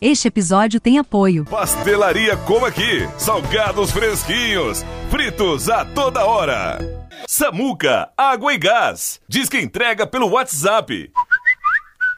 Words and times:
Este 0.00 0.28
episódio 0.28 0.78
tem 0.80 0.98
apoio. 0.98 1.46
Pastelaria 1.46 2.36
Como 2.36 2.66
Aqui. 2.66 3.08
Salgados 3.16 3.90
fresquinhos. 3.90 4.84
Fritos 5.10 5.70
a 5.70 5.84
toda 5.84 6.26
hora. 6.26 6.78
Samuca, 7.26 8.10
água 8.16 8.52
e 8.52 8.58
gás. 8.58 9.18
Diz 9.26 9.48
que 9.48 9.58
entrega 9.58 10.06
pelo 10.06 10.28
WhatsApp. 10.28 11.10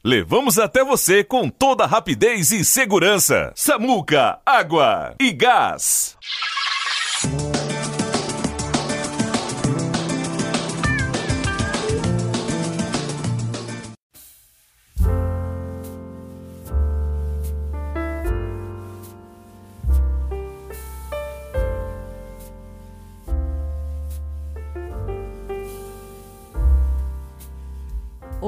Levamos 0.05 0.59
até 0.59 0.85
você 0.85 1.23
com 1.23 1.49
toda 1.49 1.87
rapidez 1.87 2.51
e 2.51 2.65
segurança. 2.65 3.53
Samuca, 3.55 4.39
água 4.45 5.15
e 5.21 5.33
gás. 5.33 6.17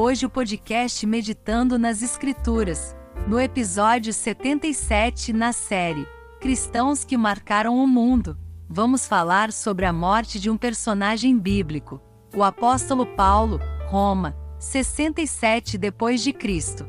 Hoje 0.00 0.26
o 0.26 0.30
podcast 0.30 1.04
Meditando 1.04 1.76
nas 1.76 2.02
Escrituras, 2.02 2.94
no 3.26 3.40
episódio 3.40 4.12
77 4.12 5.32
na 5.32 5.52
série 5.52 6.06
Cristãos 6.40 7.02
que 7.02 7.16
marcaram 7.16 7.76
o 7.76 7.84
mundo. 7.84 8.38
Vamos 8.68 9.08
falar 9.08 9.52
sobre 9.52 9.84
a 9.84 9.92
morte 9.92 10.38
de 10.38 10.48
um 10.48 10.56
personagem 10.56 11.36
bíblico, 11.36 12.00
o 12.32 12.44
apóstolo 12.44 13.06
Paulo, 13.06 13.58
Roma, 13.88 14.36
67 14.60 15.76
depois 15.76 16.22
de 16.22 16.32
Cristo. 16.32 16.86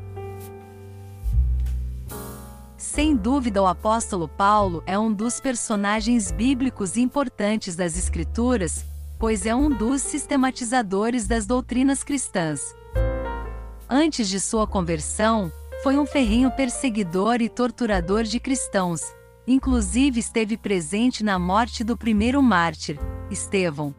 Sem 2.76 3.16
dúvida, 3.16 3.60
o 3.60 3.66
apóstolo 3.66 4.28
Paulo 4.28 4.84
é 4.86 4.96
um 4.96 5.12
dos 5.12 5.40
personagens 5.40 6.30
bíblicos 6.30 6.96
importantes 6.96 7.74
das 7.74 7.98
Escrituras, 7.98 8.84
pois 9.18 9.46
é 9.46 9.54
um 9.54 9.68
dos 9.68 10.00
sistematizadores 10.00 11.26
das 11.26 11.44
doutrinas 11.44 12.04
cristãs. 12.04 12.78
Antes 13.92 14.28
de 14.28 14.38
sua 14.38 14.68
conversão, 14.68 15.50
foi 15.82 15.98
um 15.98 16.06
ferrenho 16.06 16.48
perseguidor 16.52 17.42
e 17.42 17.48
torturador 17.48 18.22
de 18.22 18.38
cristãos. 18.38 19.00
Inclusive 19.48 20.20
esteve 20.20 20.56
presente 20.56 21.24
na 21.24 21.40
morte 21.40 21.82
do 21.82 21.96
primeiro 21.96 22.40
mártir, 22.40 23.00
Estevão. 23.32 23.92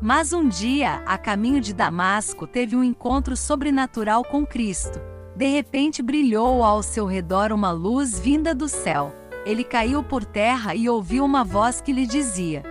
Mas 0.00 0.32
um 0.32 0.46
dia, 0.46 1.02
a 1.04 1.18
caminho 1.18 1.60
de 1.60 1.74
Damasco, 1.74 2.46
teve 2.46 2.76
um 2.76 2.84
encontro 2.84 3.36
sobrenatural 3.36 4.22
com 4.22 4.46
Cristo. 4.46 5.00
De 5.34 5.48
repente 5.48 6.02
brilhou 6.02 6.62
ao 6.62 6.80
seu 6.80 7.04
redor 7.04 7.50
uma 7.50 7.72
luz 7.72 8.16
vinda 8.16 8.54
do 8.54 8.68
céu. 8.68 9.12
Ele 9.44 9.64
caiu 9.64 10.04
por 10.04 10.24
terra 10.24 10.72
e 10.72 10.88
ouviu 10.88 11.24
uma 11.24 11.42
voz 11.42 11.80
que 11.80 11.92
lhe 11.92 12.06
dizia: 12.06 12.62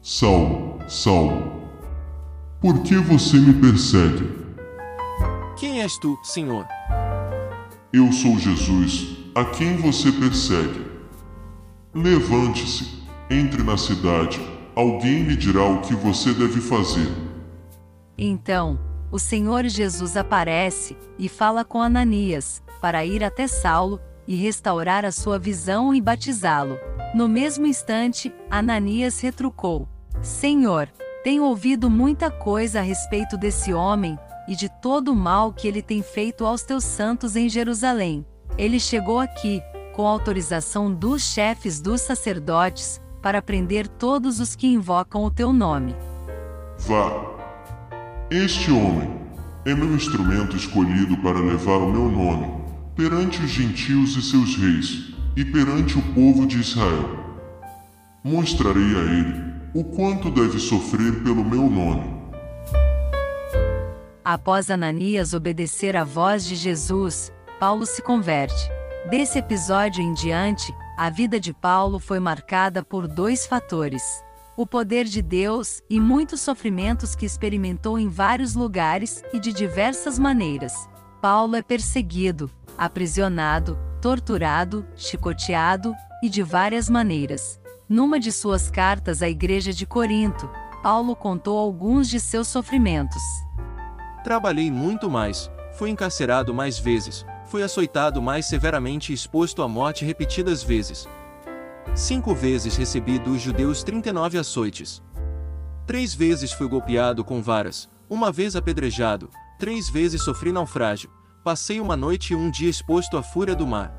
Saulo, 0.00 0.78
Saulo, 0.88 1.57
por 2.60 2.82
que 2.82 2.96
você 2.96 3.38
me 3.38 3.54
persegue? 3.54 4.36
Quem 5.56 5.82
és 5.82 5.96
tu, 5.98 6.18
Senhor? 6.22 6.66
Eu 7.92 8.12
sou 8.12 8.38
Jesus, 8.38 9.16
a 9.34 9.44
quem 9.44 9.76
você 9.76 10.10
persegue. 10.10 10.86
Levante-se, 11.94 13.02
entre 13.30 13.62
na 13.62 13.76
cidade, 13.76 14.40
alguém 14.74 15.22
lhe 15.22 15.36
dirá 15.36 15.64
o 15.64 15.80
que 15.80 15.94
você 15.94 16.32
deve 16.32 16.60
fazer. 16.60 17.08
Então, 18.16 18.78
o 19.10 19.18
Senhor 19.18 19.64
Jesus 19.66 20.16
aparece 20.16 20.96
e 21.18 21.28
fala 21.28 21.64
com 21.64 21.80
Ananias, 21.80 22.62
para 22.80 23.04
ir 23.04 23.22
até 23.22 23.46
Saulo 23.46 24.00
e 24.26 24.34
restaurar 24.34 25.04
a 25.04 25.12
sua 25.12 25.38
visão 25.38 25.94
e 25.94 26.00
batizá-lo. 26.00 26.76
No 27.14 27.28
mesmo 27.28 27.66
instante, 27.66 28.32
Ananias 28.50 29.20
retrucou: 29.20 29.88
Senhor, 30.20 30.88
tenho 31.28 31.44
ouvido 31.44 31.90
muita 31.90 32.30
coisa 32.30 32.78
a 32.78 32.82
respeito 32.82 33.36
desse 33.36 33.70
homem 33.74 34.18
e 34.48 34.56
de 34.56 34.66
todo 34.80 35.12
o 35.12 35.14
mal 35.14 35.52
que 35.52 35.68
ele 35.68 35.82
tem 35.82 36.02
feito 36.02 36.46
aos 36.46 36.62
teus 36.62 36.84
santos 36.84 37.36
em 37.36 37.50
Jerusalém. 37.50 38.24
Ele 38.56 38.80
chegou 38.80 39.18
aqui, 39.18 39.60
com 39.94 40.06
autorização 40.06 40.90
dos 40.90 41.22
chefes 41.22 41.82
dos 41.82 42.00
sacerdotes, 42.00 42.98
para 43.20 43.42
prender 43.42 43.86
todos 43.86 44.40
os 44.40 44.56
que 44.56 44.68
invocam 44.68 45.22
o 45.22 45.30
teu 45.30 45.52
nome. 45.52 45.94
Vá. 46.78 47.12
Este 48.30 48.70
homem 48.70 49.20
é 49.66 49.74
meu 49.74 49.94
instrumento 49.94 50.56
escolhido 50.56 51.14
para 51.18 51.38
levar 51.38 51.76
o 51.76 51.92
meu 51.92 52.10
nome 52.10 52.50
perante 52.96 53.42
os 53.42 53.50
gentios 53.50 54.16
e 54.16 54.22
seus 54.22 54.56
reis 54.56 55.12
e 55.36 55.44
perante 55.44 55.98
o 55.98 56.02
povo 56.14 56.46
de 56.46 56.58
Israel. 56.58 57.36
Mostrarei 58.24 58.96
a 58.96 59.12
ele 59.12 59.47
o 59.74 59.84
quanto 59.84 60.30
deve 60.30 60.58
sofrer 60.58 61.22
pelo 61.22 61.44
meu 61.44 61.68
nome. 61.68 62.18
Após 64.24 64.70
Ananias 64.70 65.32
obedecer 65.32 65.96
à 65.96 66.04
voz 66.04 66.44
de 66.44 66.54
Jesus, 66.54 67.32
Paulo 67.58 67.86
se 67.86 68.02
converte. 68.02 68.70
Desse 69.10 69.38
episódio 69.38 70.02
em 70.02 70.12
diante, 70.12 70.74
a 70.96 71.08
vida 71.08 71.40
de 71.40 71.54
Paulo 71.54 71.98
foi 71.98 72.20
marcada 72.20 72.82
por 72.82 73.08
dois 73.08 73.46
fatores: 73.46 74.02
o 74.56 74.66
poder 74.66 75.04
de 75.04 75.22
Deus 75.22 75.80
e 75.88 75.98
muitos 75.98 76.40
sofrimentos 76.40 77.14
que 77.14 77.24
experimentou 77.24 77.98
em 77.98 78.08
vários 78.08 78.54
lugares 78.54 79.22
e 79.32 79.40
de 79.40 79.52
diversas 79.52 80.18
maneiras. 80.18 80.74
Paulo 81.22 81.56
é 81.56 81.62
perseguido, 81.62 82.50
aprisionado, 82.76 83.78
torturado, 84.00 84.86
chicoteado 84.94 85.94
e 86.22 86.28
de 86.28 86.42
várias 86.42 86.90
maneiras. 86.90 87.58
Numa 87.88 88.20
de 88.20 88.30
suas 88.30 88.70
cartas 88.70 89.22
à 89.22 89.30
igreja 89.30 89.72
de 89.72 89.86
Corinto, 89.86 90.46
Paulo 90.82 91.16
contou 91.16 91.56
alguns 91.56 92.06
de 92.06 92.20
seus 92.20 92.46
sofrimentos. 92.46 93.22
Trabalhei 94.22 94.70
muito 94.70 95.08
mais, 95.08 95.50
fui 95.72 95.88
encarcerado 95.88 96.52
mais 96.52 96.78
vezes, 96.78 97.24
fui 97.46 97.62
açoitado 97.62 98.20
mais 98.20 98.44
severamente 98.44 99.10
e 99.10 99.14
exposto 99.14 99.62
à 99.62 99.68
morte 99.68 100.04
repetidas 100.04 100.62
vezes. 100.62 101.08
Cinco 101.94 102.34
vezes 102.34 102.76
recebi 102.76 103.18
dos 103.18 103.40
judeus 103.40 103.82
39 103.82 104.36
açoites. 104.36 105.02
Três 105.86 106.14
vezes 106.14 106.52
fui 106.52 106.68
golpeado 106.68 107.24
com 107.24 107.40
varas, 107.40 107.88
uma 108.10 108.30
vez 108.30 108.54
apedrejado, 108.54 109.30
três 109.58 109.88
vezes 109.88 110.22
sofri 110.22 110.52
naufrágio, 110.52 111.10
passei 111.42 111.80
uma 111.80 111.96
noite 111.96 112.34
e 112.34 112.36
um 112.36 112.50
dia 112.50 112.68
exposto 112.68 113.16
à 113.16 113.22
fúria 113.22 113.56
do 113.56 113.66
mar. 113.66 113.94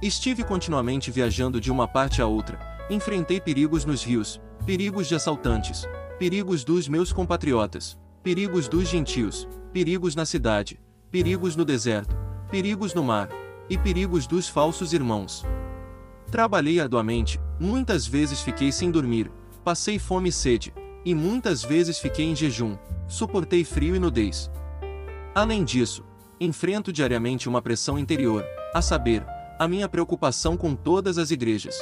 Estive 0.00 0.42
continuamente 0.42 1.10
viajando 1.10 1.60
de 1.60 1.70
uma 1.70 1.86
parte 1.86 2.22
a 2.22 2.26
outra, 2.26 2.71
enfrentei 2.92 3.40
perigos 3.40 3.84
nos 3.84 4.04
rios, 4.04 4.40
perigos 4.66 5.08
de 5.08 5.14
assaltantes, 5.14 5.88
perigos 6.18 6.64
dos 6.64 6.88
meus 6.88 7.12
compatriotas, 7.12 7.98
perigos 8.22 8.68
dos 8.68 8.88
gentios, 8.88 9.48
perigos 9.72 10.14
na 10.14 10.24
cidade, 10.24 10.80
perigos 11.10 11.56
no 11.56 11.64
deserto, 11.64 12.16
perigos 12.50 12.94
no 12.94 13.02
mar, 13.02 13.28
e 13.68 13.78
perigos 13.78 14.26
dos 14.26 14.48
falsos 14.48 14.92
irmãos. 14.92 15.44
Trabalhei 16.30 16.80
arduamente, 16.80 17.40
muitas 17.58 18.06
vezes 18.06 18.40
fiquei 18.40 18.70
sem 18.70 18.90
dormir, 18.90 19.30
passei 19.64 19.98
fome 19.98 20.28
e 20.28 20.32
sede, 20.32 20.72
e 21.04 21.14
muitas 21.14 21.62
vezes 21.62 21.98
fiquei 21.98 22.26
em 22.26 22.36
jejum, 22.36 22.76
suportei 23.08 23.64
frio 23.64 23.96
e 23.96 23.98
nudez. 23.98 24.50
Além 25.34 25.64
disso, 25.64 26.04
enfrento 26.38 26.92
diariamente 26.92 27.48
uma 27.48 27.62
pressão 27.62 27.98
interior, 27.98 28.44
a 28.74 28.82
saber, 28.82 29.24
a 29.58 29.66
minha 29.66 29.88
preocupação 29.88 30.56
com 30.56 30.74
todas 30.74 31.18
as 31.18 31.30
igrejas. 31.30 31.76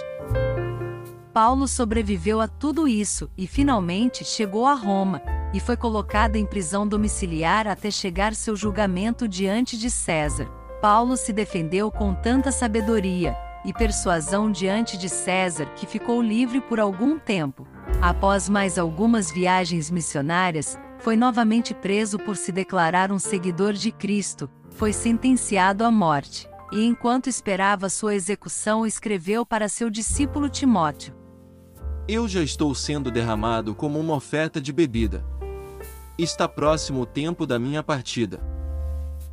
Paulo 1.32 1.68
sobreviveu 1.68 2.40
a 2.40 2.48
tudo 2.48 2.88
isso 2.88 3.30
e 3.38 3.46
finalmente 3.46 4.24
chegou 4.24 4.66
a 4.66 4.74
Roma, 4.74 5.22
e 5.54 5.60
foi 5.60 5.76
colocado 5.76 6.36
em 6.36 6.44
prisão 6.44 6.86
domiciliar 6.86 7.68
até 7.68 7.90
chegar 7.90 8.34
seu 8.34 8.56
julgamento 8.56 9.28
diante 9.28 9.78
de 9.78 9.90
César. 9.90 10.46
Paulo 10.82 11.16
se 11.16 11.32
defendeu 11.32 11.90
com 11.90 12.14
tanta 12.14 12.50
sabedoria 12.50 13.36
e 13.64 13.72
persuasão 13.72 14.50
diante 14.50 14.96
de 14.96 15.08
César 15.08 15.66
que 15.76 15.86
ficou 15.86 16.20
livre 16.20 16.60
por 16.60 16.80
algum 16.80 17.18
tempo. 17.18 17.66
Após 18.00 18.48
mais 18.48 18.78
algumas 18.78 19.30
viagens 19.30 19.90
missionárias, 19.90 20.78
foi 20.98 21.16
novamente 21.16 21.74
preso 21.74 22.18
por 22.18 22.36
se 22.36 22.50
declarar 22.50 23.12
um 23.12 23.18
seguidor 23.18 23.72
de 23.72 23.92
Cristo, 23.92 24.50
foi 24.70 24.92
sentenciado 24.92 25.84
à 25.84 25.90
morte, 25.90 26.48
e 26.72 26.84
enquanto 26.84 27.28
esperava 27.28 27.88
sua 27.88 28.14
execução, 28.14 28.86
escreveu 28.86 29.44
para 29.44 29.68
seu 29.68 29.90
discípulo 29.90 30.48
Timóteo: 30.48 31.19
Eu 32.12 32.26
já 32.26 32.42
estou 32.42 32.74
sendo 32.74 33.08
derramado 33.08 33.72
como 33.72 33.96
uma 33.96 34.16
oferta 34.16 34.60
de 34.60 34.72
bebida. 34.72 35.24
Está 36.18 36.48
próximo 36.48 37.02
o 37.02 37.06
tempo 37.06 37.46
da 37.46 37.56
minha 37.56 37.84
partida. 37.84 38.40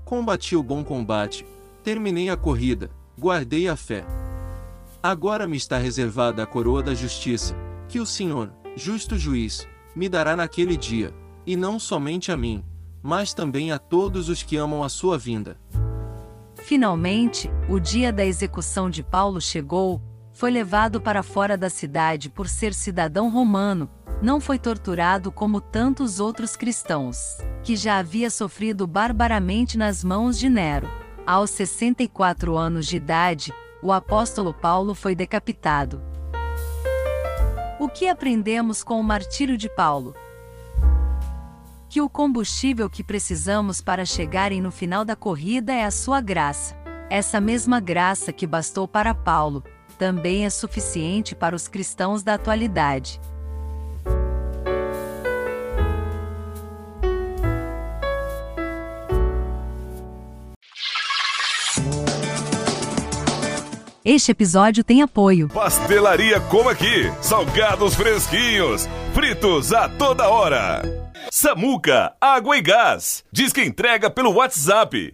Combati 0.05 0.55
o 0.55 0.61
bom 0.61 0.83
combate, 0.83 1.43
terminei 1.83 2.29
a 2.29 2.37
corrida, 2.37 2.91
guardei 3.19 3.67
a 3.67 3.75
fé. 3.75 4.05
Agora 5.01 5.47
me 5.47 5.57
está 5.57 5.79
reservada 5.79 6.43
a 6.43 6.45
coroa 6.45 6.83
da 6.83 6.93
justiça, 6.93 7.55
que 7.89 7.99
o 7.99 8.05
Senhor, 8.05 8.53
justo 8.75 9.17
juiz, 9.17 9.67
me 9.95 10.07
dará 10.07 10.35
naquele 10.35 10.77
dia, 10.77 11.11
e 11.47 11.55
não 11.55 11.79
somente 11.79 12.31
a 12.31 12.37
mim, 12.37 12.63
mas 13.01 13.33
também 13.33 13.71
a 13.71 13.79
todos 13.79 14.29
os 14.29 14.43
que 14.43 14.55
amam 14.55 14.83
a 14.83 14.89
sua 14.89 15.17
vinda. 15.17 15.57
Finalmente, 16.53 17.49
o 17.67 17.79
dia 17.79 18.13
da 18.13 18.23
execução 18.23 18.87
de 18.87 19.01
Paulo 19.01 19.41
chegou, 19.41 19.99
foi 20.37 20.51
levado 20.51 21.01
para 21.01 21.23
fora 21.23 21.57
da 21.57 21.67
cidade 21.67 22.29
por 22.29 22.47
ser 22.47 22.71
cidadão 22.71 23.27
romano, 23.27 23.89
não 24.21 24.39
foi 24.39 24.59
torturado 24.59 25.31
como 25.31 25.59
tantos 25.59 26.19
outros 26.19 26.55
cristãos, 26.55 27.39
que 27.63 27.75
já 27.75 27.97
havia 27.97 28.29
sofrido 28.29 28.85
barbaramente 28.85 29.79
nas 29.79 30.03
mãos 30.03 30.37
de 30.37 30.47
Nero. 30.47 30.87
Aos 31.25 31.49
64 31.49 32.55
anos 32.55 32.85
de 32.85 32.97
idade, 32.97 33.51
o 33.81 33.91
apóstolo 33.91 34.53
Paulo 34.53 34.93
foi 34.93 35.15
decapitado. 35.15 36.03
O 37.79 37.89
que 37.89 38.07
aprendemos 38.07 38.83
com 38.83 38.99
o 38.99 39.03
martírio 39.03 39.57
de 39.57 39.67
Paulo? 39.69 40.13
Que 41.89 41.99
o 41.99 42.07
combustível 42.07 42.87
que 42.87 43.03
precisamos 43.03 43.81
para 43.81 44.05
chegarem 44.05 44.61
no 44.61 44.69
final 44.69 45.03
da 45.03 45.15
corrida 45.15 45.73
é 45.73 45.83
a 45.83 45.89
sua 45.89 46.21
graça. 46.21 46.75
Essa 47.09 47.41
mesma 47.41 47.79
graça 47.79 48.31
que 48.31 48.45
bastou 48.45 48.87
para 48.87 49.15
Paulo, 49.15 49.63
também 49.97 50.45
é 50.45 50.49
suficiente 50.49 51.35
para 51.35 51.55
os 51.55 51.67
cristãos 51.67 52.23
da 52.23 52.35
atualidade. 52.35 53.19
Este 64.09 64.31
episódio 64.31 64.85
tem 64.85 65.01
apoio. 65.01 65.49
Pastelaria 65.49 66.39
Como 66.39 66.69
Aqui. 66.69 67.11
Salgados 67.21 67.93
fresquinhos. 67.93 68.87
Fritos 69.13 69.73
a 69.73 69.89
toda 69.89 70.29
hora. 70.29 70.81
Samuca, 71.29 72.13
água 72.21 72.57
e 72.57 72.61
gás. 72.61 73.25
Diz 73.33 73.51
que 73.51 73.61
entrega 73.61 74.09
pelo 74.09 74.31
WhatsApp. 74.31 75.13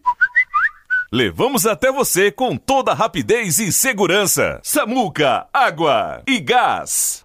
Levamos 1.13 1.67
até 1.67 1.91
você 1.91 2.31
com 2.31 2.57
toda 2.57 2.91
rapidez 2.91 3.59
e 3.59 3.71
segurança. 3.71 4.59
Samuca, 4.63 5.45
água 5.53 6.23
e 6.25 6.39
gás. 6.39 7.23